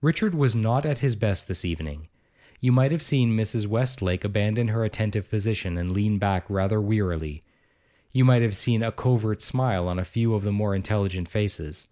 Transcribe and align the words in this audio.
Richard 0.00 0.32
was 0.32 0.54
not 0.54 0.86
at 0.86 0.98
his 0.98 1.16
best 1.16 1.48
this 1.48 1.64
evening. 1.64 2.06
You 2.60 2.70
might 2.70 2.92
have 2.92 3.02
seen 3.02 3.36
Mrs. 3.36 3.66
Westlake 3.66 4.22
abandon 4.22 4.68
her 4.68 4.84
attentive 4.84 5.28
position, 5.28 5.76
and 5.76 5.90
lean 5.90 6.18
back 6.20 6.48
rather 6.48 6.80
wearily; 6.80 7.42
you 8.12 8.24
might 8.24 8.42
have 8.42 8.54
seen 8.54 8.84
a 8.84 8.92
covert 8.92 9.42
smile 9.42 9.88
on 9.88 9.98
a 9.98 10.04
few 10.04 10.34
of 10.34 10.44
the 10.44 10.52
more 10.52 10.72
intelligent 10.76 11.28
faces. 11.28 11.88